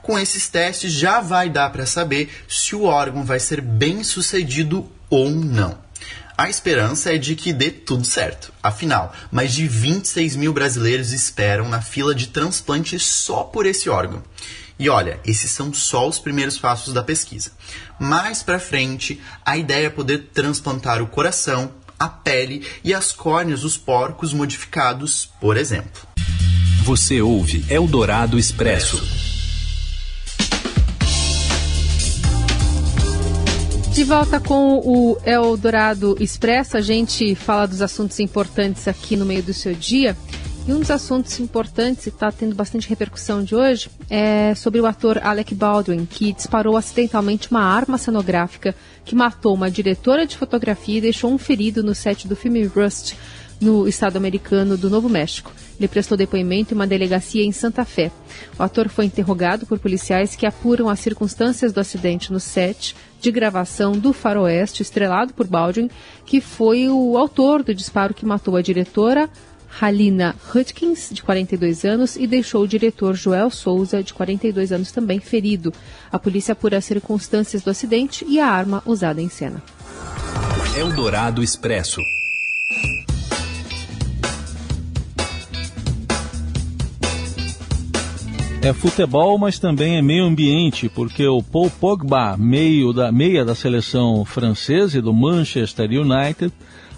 Com 0.02 0.18
esses 0.18 0.50
testes 0.50 0.92
já 0.92 1.22
vai 1.22 1.52
dar 1.52 1.70
para 1.70 1.86
saber 1.86 2.32
se 2.50 2.76
o 2.76 2.86
órgão 2.86 3.24
vai 3.24 3.40
ser 3.40 3.62
bem 3.62 4.04
sucedido 4.04 4.90
ou 5.08 5.30
não. 5.30 5.78
A 6.36 6.50
esperança 6.50 7.14
é 7.14 7.20
de 7.20 7.36
que 7.36 7.54
dê 7.54 7.70
tudo 7.70 8.04
certo. 8.04 8.52
Afinal, 8.64 9.14
mais 9.32 9.54
de 9.54 9.68
26 9.68 10.36
mil 10.36 10.52
brasileiros 10.52 11.14
esperam 11.14 11.70
na 11.70 11.80
fila 11.80 12.16
de 12.16 12.30
transplante 12.30 12.98
só 12.98 13.44
por 13.44 13.68
esse 13.68 13.88
órgão. 13.88 14.24
E 14.78 14.90
olha, 14.90 15.20
esses 15.26 15.52
são 15.52 15.74
só 15.74 16.08
os 16.08 16.20
primeiros 16.20 16.58
passos 16.58 16.94
da 16.94 17.04
pesquisa. 17.04 17.52
Mais 18.00 18.42
para 18.42 18.60
frente, 18.60 19.22
a 19.46 19.58
ideia 19.58 19.88
é 19.88 19.90
poder 19.90 20.30
transplantar 20.34 21.02
o 21.02 21.08
coração, 21.08 21.72
a 22.00 22.10
pele 22.10 22.66
e 22.84 22.94
as 22.94 23.12
córneas 23.12 23.62
dos 23.62 23.78
porcos 23.78 24.34
modificados, 24.34 25.30
por 25.40 25.56
exemplo. 25.56 26.02
Você 26.84 27.22
ouve 27.22 27.64
Eldorado 27.70 28.40
Expresso. 28.40 29.00
De 33.94 34.06
volta 34.06 34.40
com 34.40 34.80
o 34.80 35.18
Eldorado 35.24 36.16
Expresso, 36.20 36.78
a 36.78 36.82
gente 36.82 37.36
fala 37.36 37.68
dos 37.68 37.82
assuntos 37.82 38.20
importantes 38.20 38.88
aqui 38.88 39.16
no 39.16 39.26
meio 39.26 39.44
do 39.44 39.54
seu 39.54 39.76
dia. 39.76 40.18
E 40.68 40.72
um 40.72 40.80
dos 40.80 40.92
assuntos 40.92 41.40
importantes, 41.40 42.06
e 42.06 42.10
está 42.10 42.32
tendo 42.32 42.54
bastante 42.54 42.88
repercussão 42.88 43.44
de 43.44 43.56
hoje, 43.56 43.90
é 44.08 44.54
sobre 44.54 44.80
o 44.80 44.86
ator 44.86 45.18
Alec 45.24 45.56
Baldwin, 45.56 46.06
que 46.06 46.32
disparou 46.32 46.78
acidentalmente 46.78 47.50
uma 47.50 47.64
arma 47.64 47.98
cenográfica 47.98 48.76
que 49.04 49.16
matou 49.16 49.56
uma 49.56 49.72
diretora 49.72 50.26
de 50.26 50.38
fotografia 50.38 51.00
e 51.00 51.02
deixou 51.02 51.34
um 51.34 51.38
ferido 51.40 51.82
no 51.82 51.96
set 51.96 52.28
do 52.28 52.36
filme 52.36 52.64
Rust, 52.64 53.16
no 53.60 53.88
estado 53.88 54.18
americano 54.18 54.78
do 54.78 54.90
Novo 54.90 55.10
México. 55.10 55.52
Ele 55.80 55.88
prestou 55.88 56.16
depoimento 56.16 56.74
em 56.74 56.76
uma 56.76 56.88
delegacia 56.88 57.44
em 57.44 57.52
Santa 57.52 57.84
Fé. 57.84 58.12
O 58.58 58.62
ator 58.62 58.88
foi 58.88 59.06
interrogado 59.06 59.66
por 59.66 59.80
policiais 59.80 60.36
que 60.36 60.46
apuram 60.46 60.90
as 60.90 61.00
circunstâncias 61.00 61.74
do 61.74 61.80
acidente 61.80 62.32
no 62.32 62.40
set 62.40 62.96
de 63.20 63.32
gravação 63.32 63.94
do 63.94 64.14
Faroeste, 64.14 64.82
estrelado 64.82 65.34
por 65.34 65.48
Baldwin, 65.48 65.90
que 66.26 66.40
foi 66.40 66.88
o 66.88 67.18
autor 67.18 67.64
do 67.64 67.74
disparo 67.74 68.14
que 68.14 68.26
matou 68.26 68.56
a 68.56 68.62
diretora, 68.62 69.30
Halina 69.80 70.36
Hutkins, 70.54 71.10
de 71.12 71.24
42 71.24 71.86
anos, 71.86 72.16
e 72.16 72.28
deixou 72.28 72.64
o 72.64 72.68
diretor 72.68 73.16
Joel 73.16 73.50
Souza, 73.50 74.04
de 74.04 74.14
42 74.14 74.72
anos, 74.72 74.92
também 74.92 75.20
ferido. 75.20 75.74
A 76.12 76.20
polícia 76.20 76.52
apura 76.54 76.78
as 76.78 76.86
circunstâncias 76.86 77.64
do 77.64 77.70
acidente 77.70 78.26
e 78.28 78.40
a 78.40 78.48
arma 78.48 78.84
usada 78.86 79.22
em 79.22 79.30
cena. 79.30 79.64
Eldorado 80.78 81.44
Expresso. 81.44 82.02
É 88.64 88.74
futebol, 88.74 89.40
mas 89.40 89.58
também 89.58 89.98
é 89.98 90.04
meio 90.04 90.24
ambiente, 90.24 90.88
porque 90.88 91.26
o 91.28 91.42
Paul 91.42 91.72
Pogba, 91.72 92.38
meio 92.38 92.94
da, 92.94 93.12
meia 93.12 93.44
da 93.44 93.56
seleção 93.56 94.24
francesa 94.24 95.00
e 95.00 95.02
do 95.02 95.12
Manchester 95.12 95.90
United, 95.90 96.54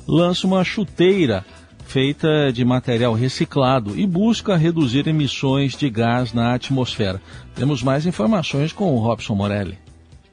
lança 0.05 0.45
uma 0.45 0.61
chuteira 0.65 1.45
feita 1.93 2.51
de 2.51 2.65
material 2.65 3.13
reciclado 3.13 3.95
e 3.95 4.07
busca 4.07 4.55
reduzir 4.55 5.07
emissões 5.07 5.77
de 5.77 5.91
gás 5.91 6.33
na 6.33 6.55
atmosfera. 6.55 7.21
Temos 7.53 7.83
mais 7.83 8.07
informações 8.07 8.73
com 8.73 8.95
o 8.95 8.97
Robson 8.97 9.35
Morelli. 9.35 9.77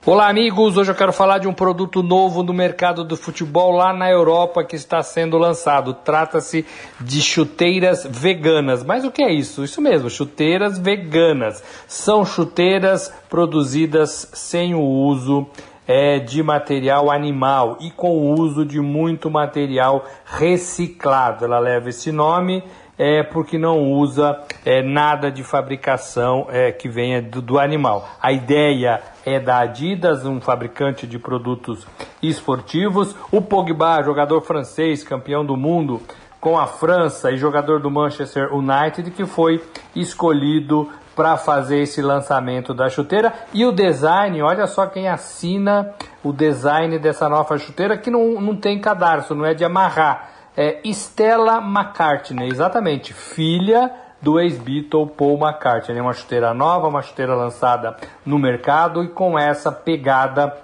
Olá, 0.06 0.30
amigos! 0.30 0.78
Hoje 0.78 0.90
eu 0.90 0.94
quero 0.94 1.12
falar 1.12 1.36
de 1.36 1.46
um 1.46 1.52
produto 1.52 2.02
novo 2.02 2.42
no 2.42 2.54
mercado 2.54 3.04
do 3.04 3.14
futebol 3.14 3.72
lá 3.72 3.92
na 3.92 4.10
Europa 4.10 4.64
que 4.64 4.74
está 4.74 5.02
sendo 5.02 5.36
lançado. 5.36 5.92
Trata-se 5.92 6.64
de 6.98 7.20
chuteiras 7.20 8.08
veganas. 8.10 8.82
Mas 8.82 9.04
o 9.04 9.10
que 9.10 9.22
é 9.22 9.30
isso? 9.30 9.62
Isso 9.62 9.82
mesmo, 9.82 10.08
chuteiras 10.08 10.78
veganas. 10.78 11.62
São 11.86 12.24
chuteiras 12.24 13.12
produzidas 13.28 14.30
sem 14.32 14.74
o 14.74 14.80
uso 14.80 15.46
é, 15.90 16.20
de 16.20 16.40
material 16.40 17.10
animal 17.10 17.76
e 17.80 17.90
com 17.90 18.10
o 18.10 18.40
uso 18.40 18.64
de 18.64 18.80
muito 18.80 19.28
material 19.28 20.04
reciclado. 20.24 21.44
Ela 21.44 21.58
leva 21.58 21.88
esse 21.88 22.12
nome 22.12 22.62
é, 22.96 23.24
porque 23.24 23.58
não 23.58 23.90
usa 23.90 24.40
é, 24.64 24.84
nada 24.84 25.32
de 25.32 25.42
fabricação 25.42 26.46
é, 26.48 26.70
que 26.70 26.88
venha 26.88 27.20
do, 27.20 27.42
do, 27.42 27.58
animal. 27.58 28.08
A 28.22 28.30
ideia 28.30 29.02
é 29.26 29.40
da 29.40 29.58
Adidas, 29.58 30.24
um 30.24 30.40
fabricante 30.40 31.08
de 31.08 31.18
produtos 31.18 31.84
esportivos. 32.22 33.16
O 33.32 33.42
Pogba, 33.42 34.00
jogador 34.04 34.42
francês, 34.42 35.02
campeão 35.02 35.44
do 35.44 35.56
mundo 35.56 36.00
com 36.40 36.56
a 36.56 36.68
França 36.68 37.32
e 37.32 37.36
jogador 37.36 37.80
do 37.80 37.90
Manchester 37.90 38.54
United, 38.54 39.10
que 39.10 39.26
foi 39.26 39.60
escolhido 39.94 40.88
para 41.14 41.36
fazer 41.36 41.80
esse 41.80 42.00
lançamento 42.00 42.72
da 42.72 42.88
chuteira. 42.88 43.32
E 43.52 43.64
o 43.64 43.72
design, 43.72 44.42
olha 44.42 44.66
só 44.66 44.86
quem 44.86 45.08
assina 45.08 45.94
o 46.22 46.32
design 46.32 46.98
dessa 46.98 47.28
nova 47.28 47.58
chuteira, 47.58 47.96
que 47.96 48.10
não, 48.10 48.40
não 48.40 48.56
tem 48.56 48.80
cadarço, 48.80 49.34
não 49.34 49.44
é 49.44 49.54
de 49.54 49.64
amarrar. 49.64 50.30
É 50.56 50.80
Stella 50.86 51.58
McCartney, 51.58 52.48
exatamente, 52.48 53.12
filha 53.14 53.90
do 54.20 54.38
ex-Beatle 54.38 55.06
Paul 55.06 55.38
McCartney. 55.38 55.98
É 55.98 56.02
uma 56.02 56.12
chuteira 56.12 56.52
nova, 56.52 56.88
uma 56.88 57.02
chuteira 57.02 57.34
lançada 57.34 57.96
no 58.24 58.38
mercado 58.38 59.02
e 59.02 59.08
com 59.08 59.38
essa 59.38 59.72
pegada 59.72 60.54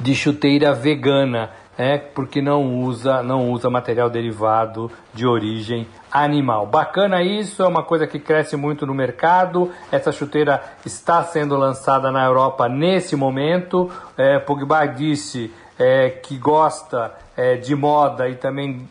de 0.00 0.14
chuteira 0.14 0.72
vegana. 0.72 1.50
é 1.76 1.96
porque 1.96 2.42
não 2.42 2.80
usa, 2.80 3.22
não 3.22 3.50
usa 3.50 3.70
material 3.70 4.10
derivado 4.10 4.90
de 5.14 5.24
origem 5.26 5.86
animal. 6.10 6.66
Bacana 6.66 7.22
isso, 7.22 7.62
é 7.62 7.66
uma 7.66 7.82
coisa 7.82 8.06
que 8.06 8.18
cresce 8.18 8.56
muito 8.56 8.86
no 8.86 8.94
mercado. 8.94 9.70
Essa 9.90 10.12
chuteira 10.12 10.62
está 10.84 11.22
sendo 11.22 11.56
lançada 11.56 12.10
na 12.10 12.24
Europa 12.24 12.68
nesse 12.68 13.16
momento. 13.16 13.90
É, 14.16 14.38
Pogba 14.38 14.86
disse 14.86 15.52
é, 15.78 16.10
que 16.10 16.36
gosta 16.36 17.12
é, 17.36 17.56
de 17.56 17.74
moda 17.74 18.28
e 18.28 18.34
também 18.34 18.88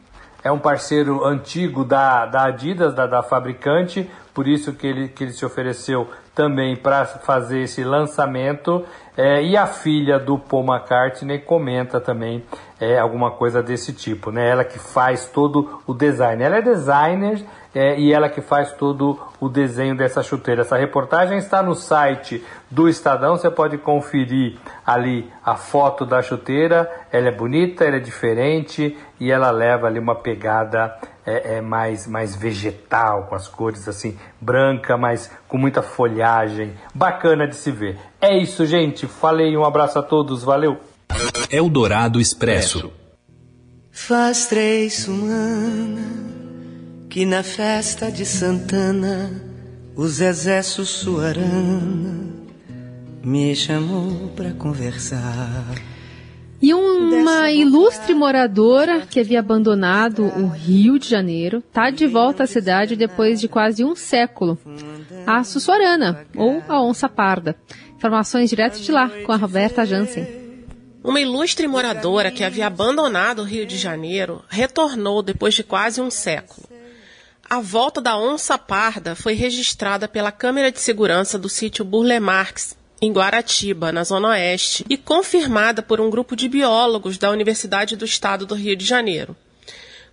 é 0.48 0.52
um 0.52 0.60
parceiro 0.60 1.26
antigo 1.26 1.84
da, 1.84 2.26
da 2.26 2.46
Adidas, 2.46 2.94
da, 2.94 3.06
da 3.06 3.22
fabricante, 3.22 4.10
por 4.34 4.48
isso 4.48 4.72
que 4.74 4.88
ele, 4.88 5.10
que 5.10 5.26
ele 5.26 5.34
se 5.34 5.46
ofereceu 5.46 6.08
também 6.34 6.76
para 6.76 7.04
fazer 7.06 7.64
esse 7.64 7.84
lançamento. 7.84 8.86
É, 9.18 9.44
e 9.44 9.58
a 9.58 9.66
filha 9.66 10.20
do 10.20 10.38
Paul 10.38 10.64
McCartney 10.64 11.40
comenta 11.40 12.00
também 12.00 12.46
é, 12.80 13.00
alguma 13.00 13.32
coisa 13.32 13.64
desse 13.64 13.92
tipo, 13.92 14.30
né? 14.30 14.48
Ela 14.48 14.64
que 14.64 14.78
faz 14.78 15.26
todo 15.26 15.82
o 15.88 15.94
design. 15.94 16.44
Ela 16.44 16.58
é 16.58 16.62
designer 16.62 17.44
é, 17.74 18.00
e 18.00 18.14
ela 18.14 18.30
que 18.30 18.42
faz 18.42 18.72
todo 18.74 19.20
o 19.40 19.50
desenho 19.50 19.98
dessa 19.98 20.22
chuteira. 20.22 20.62
Essa 20.62 20.78
reportagem 20.78 21.40
está 21.40 21.64
no 21.64 21.74
site 21.74 22.46
do 22.70 22.88
Estadão, 22.88 23.36
você 23.36 23.50
pode 23.50 23.80
conferir 23.80 24.60
ali 24.86 25.28
a 25.44 25.56
foto 25.56 26.06
da 26.06 26.22
chuteira. 26.22 26.88
Ela 27.12 27.30
é 27.30 27.32
bonita, 27.32 27.84
ela 27.84 27.98
é 27.98 28.00
diferente 28.00 28.96
e 29.20 29.32
ela 29.32 29.52
leva 29.52 29.88
ali 29.88 30.00
uma 30.00 30.16
pegada 30.16 30.96
é, 31.26 31.58
é, 31.58 31.62
mais, 31.62 32.08
mais 32.08 32.36
vegetal, 32.36 33.26
com 33.28 33.36
as 33.36 33.48
cores 33.48 33.88
assim, 33.88 34.18
branca, 34.40 34.96
mas 34.98 35.32
com 35.48 35.58
muita 35.58 35.82
folhagem. 35.82 36.74
Bacana 36.94 37.48
de 37.48 37.56
se 37.56 37.72
ver. 37.72 37.98
É 38.22 38.38
isso, 38.38 38.66
gente. 38.66 39.08
Falei, 39.08 39.58
um 39.58 39.66
abraço 39.66 40.00
a 40.00 40.04
todos, 40.04 40.44
valeu! 40.44 40.78
Eldorado 41.50 42.20
Expresso. 42.20 42.92
Faz 43.92 44.46
três 44.48 44.94
semanas 44.94 46.06
que 47.10 47.26
na 47.26 47.42
festa 47.42 48.12
de 48.12 48.26
Santana 48.26 49.32
o 49.96 50.06
Zezé 50.08 50.62
Sussuarana 50.62 52.28
me 53.24 53.56
chamou 53.56 54.30
pra 54.36 54.52
conversar. 54.52 55.97
E 56.60 56.74
uma 56.74 57.52
ilustre 57.52 58.16
moradora 58.16 59.02
que 59.02 59.20
havia 59.20 59.40
abandonado 59.40 60.24
o 60.24 60.48
Rio 60.48 60.98
de 60.98 61.08
Janeiro 61.08 61.60
está 61.60 61.92
de 61.92 62.08
volta 62.08 62.44
à 62.44 62.48
cidade 62.48 62.96
depois 62.96 63.40
de 63.40 63.48
quase 63.48 63.84
um 63.84 63.96
século. 63.96 64.58
A 65.26 65.44
Sussuarana, 65.44 66.26
ou 66.36 66.64
a 66.68 66.82
Onça 66.82 67.08
Parda. 67.08 67.56
Informações 67.96 68.50
direto 68.50 68.80
de 68.80 68.92
lá, 68.92 69.10
com 69.26 69.32
a 69.32 69.36
Roberta 69.36 69.86
Jansen. 69.86 70.28
Uma 71.04 71.22
ilustre 71.22 71.68
moradora 71.68 72.32
que 72.32 72.44
havia 72.44 72.68
abandonado 72.68 73.40
o 73.40 73.46
Rio 73.46 73.66
de 73.66 73.78
Janeiro 73.78 74.44
retornou 74.50 75.22
depois 75.22 75.54
de 75.54 75.64
quase 75.64 76.02
um 76.02 76.10
século. 76.10 76.68
A 77.50 77.62
volta 77.62 78.02
da 78.02 78.18
onça 78.18 78.58
parda 78.58 79.16
foi 79.16 79.34
registrada 79.34 80.08
pela 80.08 80.32
câmera 80.32 80.72
de 80.72 80.80
segurança 80.80 81.40
do 81.40 81.48
sítio 81.48 81.86
Burle 81.86 82.20
Marx, 82.20 82.77
em 83.02 83.12
Guaratiba, 83.12 83.92
na 83.92 84.04
Zona 84.04 84.30
Oeste, 84.30 84.86
e 84.90 84.98
confirmada 84.98 85.82
por 85.82 86.02
um 86.02 86.10
grupo 86.10 86.36
de 86.36 86.48
biólogos 86.48 87.18
da 87.18 87.30
Universidade 87.30 87.96
do 87.96 88.06
Estado 88.06 88.46
do 88.46 88.56
Rio 88.56 88.76
de 88.76 88.86
Janeiro. 88.86 89.36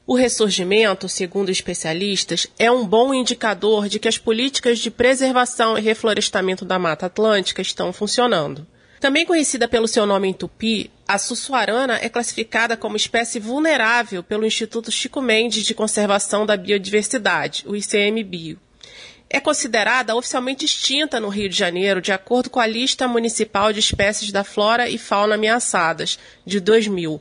O 0.06 0.14
ressurgimento, 0.14 1.08
segundo 1.08 1.50
especialistas, 1.50 2.46
é 2.58 2.70
um 2.70 2.86
bom 2.86 3.14
indicador 3.14 3.88
de 3.88 3.98
que 3.98 4.06
as 4.06 4.18
políticas 4.18 4.78
de 4.78 4.90
preservação 4.90 5.78
e 5.78 5.80
reflorestamento 5.80 6.64
da 6.64 6.78
Mata 6.78 7.06
Atlântica 7.06 7.62
estão 7.62 7.90
funcionando. 7.90 8.66
Também 9.00 9.24
conhecida 9.24 9.66
pelo 9.66 9.88
seu 9.88 10.04
nome 10.04 10.28
em 10.28 10.32
tupi, 10.32 10.90
a 11.06 11.18
sussuarana 11.18 11.98
é 12.02 12.08
classificada 12.08 12.76
como 12.76 12.96
espécie 12.96 13.38
vulnerável 13.38 14.22
pelo 14.22 14.46
Instituto 14.46 14.90
Chico 14.90 15.20
Mendes 15.22 15.64
de 15.64 15.74
Conservação 15.74 16.44
da 16.44 16.56
Biodiversidade, 16.56 17.64
o 17.66 17.74
ICMBio. 17.74 18.58
É 19.28 19.40
considerada 19.40 20.14
oficialmente 20.14 20.64
extinta 20.64 21.18
no 21.18 21.28
Rio 21.28 21.48
de 21.48 21.56
Janeiro, 21.56 22.00
de 22.00 22.12
acordo 22.12 22.50
com 22.50 22.60
a 22.60 22.66
lista 22.66 23.08
municipal 23.08 23.72
de 23.72 23.80
espécies 23.80 24.30
da 24.30 24.44
flora 24.44 24.88
e 24.88 24.98
fauna 24.98 25.34
ameaçadas, 25.34 26.18
de 26.46 26.60
2000. 26.60 27.20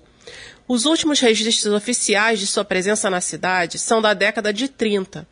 Os 0.67 0.85
últimos 0.85 1.19
registros 1.19 1.73
oficiais 1.73 2.39
de 2.39 2.47
sua 2.47 2.63
presença 2.63 3.09
na 3.09 3.19
cidade 3.19 3.77
são 3.77 4.01
da 4.01 4.13
década 4.13 4.53
de 4.53 4.67
30. 4.67 5.27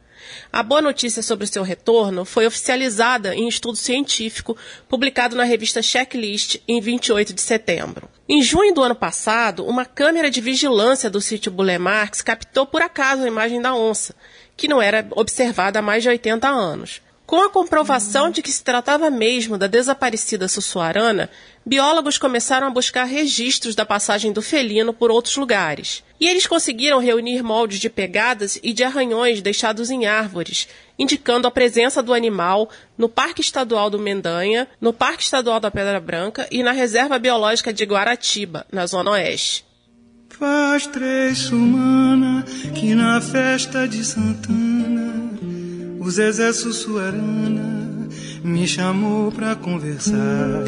A 0.52 0.64
boa 0.64 0.82
notícia 0.82 1.22
sobre 1.22 1.46
o 1.46 1.48
seu 1.48 1.64
retorno 1.64 2.26
foi 2.26 2.46
oficializada 2.46 3.36
em 3.36 3.48
estudo 3.48 3.76
científico 3.76 4.58
publicado 4.88 5.36
na 5.36 5.44
revista 5.44 5.82
Checklist 5.82 6.58
em 6.68 6.80
28 6.82 7.34
de 7.34 7.42
setembro. 7.42 8.10
Em 8.28 8.42
junho 8.42 8.74
do 8.74 8.82
ano 8.82 8.96
passado, 8.96 9.66
uma 9.66 9.86
câmera 9.86 10.32
de 10.32 10.40
vigilância 10.40 11.10
do 11.10 11.20
sítio 11.20 11.52
Bulemarx 11.52 12.22
captou 12.22 12.66
por 12.66 12.82
acaso 12.82 13.24
a 13.24 13.28
imagem 13.28 13.62
da 13.62 13.76
onça, 13.76 14.16
que 14.56 14.68
não 14.68 14.82
era 14.82 15.06
observada 15.12 15.80
há 15.80 15.82
mais 15.82 16.04
de 16.04 16.10
80 16.10 16.48
anos. 16.48 17.02
Com 17.32 17.46
a 17.46 17.50
comprovação 17.50 18.30
de 18.30 18.42
que 18.42 18.52
se 18.52 18.62
tratava 18.62 19.10
mesmo 19.10 19.58
da 19.58 19.66
desaparecida 19.66 20.50
Sussuarana, 20.50 21.30
biólogos 21.66 22.18
começaram 22.18 22.68
a 22.68 22.70
buscar 22.70 23.06
registros 23.06 23.74
da 23.74 23.86
passagem 23.86 24.34
do 24.34 24.42
felino 24.42 24.94
por 24.94 25.10
outros 25.10 25.38
lugares. 25.38 26.04
E 26.20 26.28
eles 26.28 26.46
conseguiram 26.46 27.00
reunir 27.00 27.42
moldes 27.42 27.80
de 27.80 27.90
pegadas 27.90 28.60
e 28.62 28.74
de 28.74 28.84
arranhões 28.84 29.42
deixados 29.42 29.90
em 29.90 30.06
árvores, 30.06 30.68
indicando 31.00 31.48
a 31.48 31.52
presença 31.52 32.04
do 32.04 32.14
animal 32.14 32.70
no 32.98 33.08
Parque 33.08 33.40
Estadual 33.40 33.90
do 33.90 33.98
Mendanha, 33.98 34.68
no 34.82 34.92
Parque 34.92 35.24
Estadual 35.24 35.62
da 35.62 35.72
Pedra 35.72 36.02
Branca 36.02 36.46
e 36.52 36.62
na 36.62 36.74
Reserva 36.74 37.18
Biológica 37.18 37.72
de 37.72 37.86
Guaratiba, 37.86 38.66
na 38.70 38.86
Zona 38.86 39.12
Oeste. 39.12 39.64
Faz 40.38 40.86
três 40.88 41.38
semanas 41.38 42.44
que 42.76 42.94
na 42.94 43.22
festa 43.22 43.88
de 43.88 44.04
Santana 44.04 45.01
o 46.02 46.10
Zezé 46.10 46.52
Sussuarana 46.52 48.10
me 48.44 48.68
chamou 48.68 49.32
pra 49.32 49.56
conversar. 49.56 50.64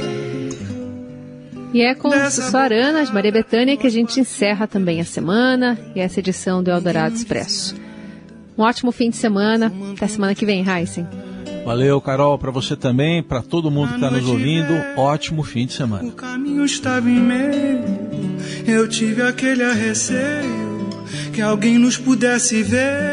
E 1.74 1.82
é 1.82 1.96
com 1.96 2.12
Sussuarana 2.30 3.04
de 3.04 3.12
Maria 3.12 3.32
Bethânia 3.32 3.76
que 3.76 3.88
a 3.88 3.90
gente 3.90 4.20
encerra 4.20 4.68
também 4.68 5.02
a 5.02 5.04
semana 5.04 5.76
e 5.96 6.00
essa 6.00 6.20
edição 6.20 6.62
do 6.62 6.70
Eldorado 6.70 7.16
Expresso. 7.16 7.76
Um 8.56 8.62
ótimo 8.62 8.92
fim 8.92 9.10
de 9.10 9.16
semana. 9.16 9.74
Até 9.98 10.06
semana 10.06 10.36
que 10.36 10.46
vem, 10.46 10.64
Heisen. 10.64 11.08
Valeu, 11.66 12.00
Carol, 12.00 12.38
para 12.38 12.52
você 12.52 12.76
também, 12.76 13.24
para 13.24 13.42
todo 13.42 13.72
mundo 13.72 13.90
que 13.90 13.96
está 13.96 14.12
nos 14.12 14.30
ouvindo. 14.30 14.72
Ótimo 14.96 15.42
fim 15.42 15.66
de 15.66 15.74
semana. 15.74 16.08
O 16.08 16.12
caminho 16.12 16.64
estava 16.64 17.10
em 17.10 17.20
meio, 17.20 17.84
eu 18.68 18.88
tive 18.88 19.24
aquele 19.24 19.64
receio 19.74 20.90
que 21.34 21.42
alguém 21.42 21.80
nos 21.80 21.98
pudesse 21.98 22.62
ver. 22.62 23.13